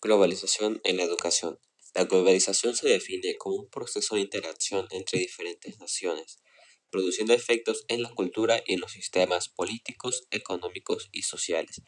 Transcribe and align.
Globalización 0.00 0.80
en 0.84 0.96
la 0.96 1.02
educación. 1.02 1.58
La 1.92 2.04
globalización 2.04 2.76
se 2.76 2.88
define 2.88 3.34
como 3.36 3.56
un 3.56 3.68
proceso 3.68 4.14
de 4.14 4.20
interacción 4.20 4.86
entre 4.92 5.18
diferentes 5.18 5.76
naciones, 5.80 6.38
produciendo 6.88 7.34
efectos 7.34 7.84
en 7.88 8.02
la 8.02 8.10
cultura 8.10 8.62
y 8.64 8.74
en 8.74 8.80
los 8.80 8.92
sistemas 8.92 9.48
políticos, 9.48 10.28
económicos 10.30 11.08
y 11.10 11.22
sociales. 11.22 11.82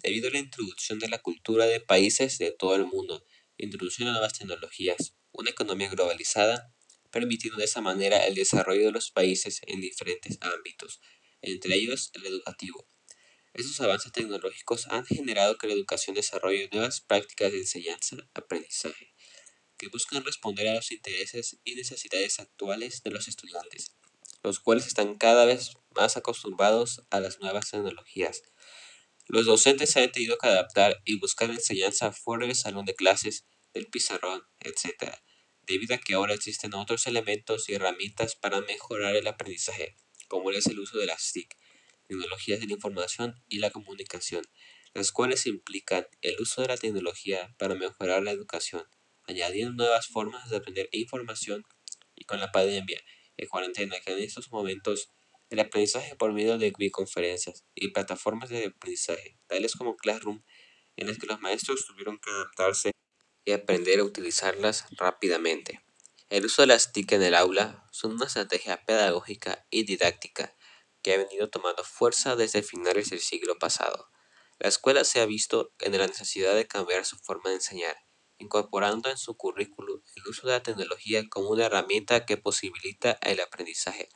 Debido 0.00 0.28
a 0.28 0.30
la 0.30 0.38
introducción 0.38 1.00
de 1.00 1.08
la 1.08 1.18
cultura 1.18 1.66
de 1.66 1.80
países 1.80 2.38
de 2.38 2.52
todo 2.52 2.76
el 2.76 2.86
mundo, 2.86 3.24
introduciendo 3.56 4.12
nuevas 4.12 4.38
tecnologías, 4.38 5.16
una 5.32 5.50
economía 5.50 5.90
globalizada, 5.90 6.72
permitiendo 7.10 7.58
de 7.58 7.64
esa 7.64 7.80
manera 7.80 8.28
el 8.28 8.36
desarrollo 8.36 8.84
de 8.84 8.92
los 8.92 9.10
países 9.10 9.60
en 9.66 9.80
diferentes 9.80 10.38
ámbitos, 10.40 11.00
entre 11.42 11.74
ellos 11.74 12.12
el 12.14 12.26
educativo. 12.26 12.86
Estos 13.56 13.80
avances 13.80 14.12
tecnológicos 14.12 14.86
han 14.88 15.06
generado 15.06 15.56
que 15.56 15.66
la 15.66 15.72
educación 15.72 16.14
desarrolle 16.14 16.68
nuevas 16.70 17.00
prácticas 17.00 17.52
de 17.52 17.60
enseñanza-aprendizaje, 17.60 19.14
que 19.78 19.88
buscan 19.88 20.26
responder 20.26 20.68
a 20.68 20.74
los 20.74 20.92
intereses 20.92 21.58
y 21.64 21.74
necesidades 21.74 22.38
actuales 22.38 23.02
de 23.02 23.12
los 23.12 23.28
estudiantes, 23.28 23.96
los 24.42 24.60
cuales 24.60 24.86
están 24.86 25.14
cada 25.14 25.46
vez 25.46 25.72
más 25.94 26.18
acostumbrados 26.18 27.06
a 27.08 27.18
las 27.20 27.40
nuevas 27.40 27.70
tecnologías. 27.70 28.42
Los 29.26 29.46
docentes 29.46 29.90
se 29.90 30.02
han 30.02 30.12
tenido 30.12 30.36
que 30.36 30.48
adaptar 30.48 31.00
y 31.06 31.18
buscar 31.18 31.48
enseñanza 31.48 32.12
fuera 32.12 32.46
del 32.46 32.56
salón 32.56 32.84
de 32.84 32.94
clases, 32.94 33.46
del 33.72 33.86
pizarrón, 33.86 34.42
etc., 34.60 35.14
debido 35.62 35.94
a 35.94 35.98
que 35.98 36.12
ahora 36.12 36.34
existen 36.34 36.74
otros 36.74 37.06
elementos 37.06 37.70
y 37.70 37.72
herramientas 37.72 38.36
para 38.36 38.60
mejorar 38.60 39.16
el 39.16 39.26
aprendizaje, 39.26 39.96
como 40.28 40.50
es 40.50 40.66
el 40.66 40.78
uso 40.78 40.98
de 40.98 41.06
las 41.06 41.32
TIC, 41.32 41.56
tecnologías 42.08 42.60
de 42.60 42.66
la 42.66 42.74
información 42.74 43.42
y 43.48 43.58
la 43.58 43.70
comunicación, 43.70 44.42
las 44.94 45.12
cuales 45.12 45.46
implican 45.46 46.06
el 46.22 46.40
uso 46.40 46.62
de 46.62 46.68
la 46.68 46.76
tecnología 46.76 47.54
para 47.58 47.74
mejorar 47.74 48.22
la 48.22 48.30
educación, 48.30 48.84
añadiendo 49.24 49.84
nuevas 49.84 50.06
formas 50.06 50.48
de 50.50 50.56
aprender 50.56 50.88
información 50.92 51.64
y 52.14 52.24
con 52.24 52.40
la 52.40 52.52
pandemia 52.52 53.00
y 53.36 53.46
cuarentena 53.46 54.00
que 54.00 54.12
en 54.12 54.20
estos 54.20 54.50
momentos 54.50 55.12
el 55.50 55.60
aprendizaje 55.60 56.16
por 56.16 56.32
medio 56.32 56.58
de 56.58 56.72
videoconferencias 56.76 57.64
y 57.74 57.88
plataformas 57.88 58.48
de 58.48 58.66
aprendizaje, 58.66 59.38
tales 59.46 59.74
como 59.76 59.96
Classroom, 59.96 60.42
en 60.96 61.06
las 61.06 61.18
que 61.18 61.26
los 61.26 61.40
maestros 61.40 61.86
tuvieron 61.86 62.18
que 62.18 62.30
adaptarse 62.30 62.90
y 63.44 63.52
aprender 63.52 64.00
a 64.00 64.04
utilizarlas 64.04 64.86
rápidamente. 64.96 65.80
El 66.30 66.46
uso 66.46 66.62
de 66.62 66.68
las 66.68 66.92
TIC 66.92 67.12
en 67.12 67.22
el 67.22 67.34
aula 67.34 67.86
son 67.92 68.12
una 68.12 68.26
estrategia 68.26 68.84
pedagógica 68.84 69.66
y 69.70 69.84
didáctica 69.84 70.55
que 71.06 71.14
ha 71.14 71.18
venido 71.18 71.48
tomando 71.48 71.84
fuerza 71.84 72.34
desde 72.34 72.64
finales 72.64 73.10
del 73.10 73.20
siglo 73.20 73.56
pasado. 73.60 74.10
La 74.58 74.68
escuela 74.68 75.04
se 75.04 75.20
ha 75.20 75.26
visto 75.26 75.72
en 75.78 75.96
la 75.96 76.06
necesidad 76.06 76.56
de 76.56 76.66
cambiar 76.66 77.04
su 77.04 77.16
forma 77.16 77.50
de 77.50 77.56
enseñar, 77.56 77.96
incorporando 78.38 79.08
en 79.08 79.16
su 79.16 79.36
currículum 79.36 80.02
el 80.16 80.26
uso 80.26 80.48
de 80.48 80.54
la 80.54 80.64
tecnología 80.64 81.22
como 81.30 81.50
una 81.50 81.66
herramienta 81.66 82.26
que 82.26 82.36
posibilita 82.36 83.18
el 83.22 83.40
aprendizaje 83.40 84.08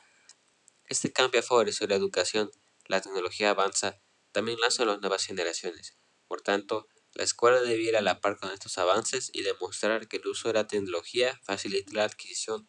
este 0.91 1.12
cambio 1.12 1.38
ha 1.38 1.44
favorecido 1.44 1.86
la 1.86 1.94
educación, 1.94 2.50
la 2.86 3.00
tecnología 3.00 3.50
avanza, 3.50 4.02
también 4.32 4.58
lanza 4.58 4.84
las 4.84 5.00
nuevas 5.00 5.25
generaciones. 5.25 5.97
Por 6.27 6.41
tanto, 6.41 6.88
la 7.14 7.22
escuela 7.22 7.60
debe 7.60 7.84
ir 7.84 7.97
a 7.97 8.00
la 8.00 8.20
par 8.20 8.36
con 8.36 8.50
estos 8.50 8.77
avances 8.77 9.30
y 9.32 9.42
demostrar 9.42 10.08
que 10.08 10.16
el 10.16 10.27
uso 10.27 10.48
de 10.48 10.54
la 10.54 10.66
tecnología 10.66 11.41
facilita 11.44 11.92
la 11.94 12.04
adquisición 12.06 12.69